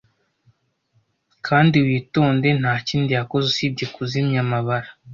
[1.47, 4.89] kandi witonde ntakindi yakoze usibye kuzimya amabara